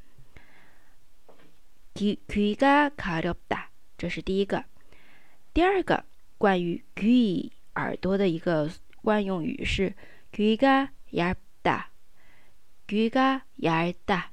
[1.97, 3.65] 귀귀가가렵 다，
[3.97, 4.65] 这是第一个。
[5.53, 6.05] 第二个。
[6.35, 8.69] 关于 “g” 耳朵的一个
[9.01, 9.95] 惯用语是
[10.29, 14.23] “g ga ya da”，“g ga ya da”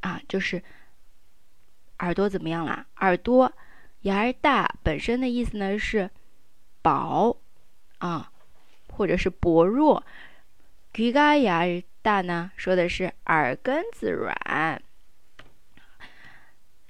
[0.00, 0.64] 啊，就是
[2.00, 2.86] 耳朵怎么样啦？
[2.96, 3.52] 耳朵
[4.02, 6.10] ya da 本身的意思呢是
[6.82, 7.40] 薄
[7.98, 8.32] 啊，
[8.88, 10.02] 或者是薄弱，“
[10.92, 14.82] g ga ya da” 呢说的是耳根子软，